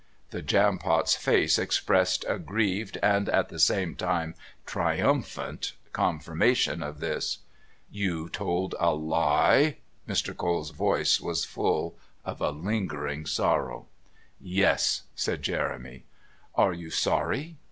The 0.31 0.41
Jampot's 0.41 1.15
face 1.15 1.59
expressed 1.59 2.25
a 2.27 2.39
grieved 2.39 2.97
and 3.03 3.29
at 3.29 3.49
the 3.49 3.59
same 3.59 3.93
time 3.95 4.33
triumphant 4.65 5.73
confirmation 5.93 6.81
of 6.81 7.01
this. 7.01 7.37
"You 7.91 8.27
told 8.27 8.73
a 8.79 8.95
lie?" 8.95 9.77
Mr. 10.09 10.35
Cole's 10.35 10.71
voice 10.71 11.19
was 11.21 11.45
full 11.45 11.99
of 12.25 12.41
a 12.41 12.49
lingering 12.49 13.27
sorrow. 13.27 13.85
"Yes," 14.39 15.03
said 15.13 15.43
Jeremy. 15.43 16.05
"Are 16.55 16.73
you 16.73 16.89
sorry?" 16.89 17.57